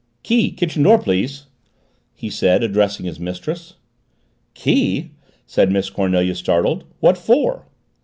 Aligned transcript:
"Key, 0.23 0.49
kitchen 0.49 0.81
door, 0.81 0.97
please!" 0.97 1.45
he 2.15 2.31
said, 2.31 2.63
addressing 2.63 3.05
his 3.05 3.19
mistress. 3.19 3.75
"Key?" 4.55 5.11
said 5.45 5.71
Miss 5.71 5.91
Cornelia, 5.91 6.33
startled. 6.33 6.85
"What 7.01 7.19
for?" 7.19 7.67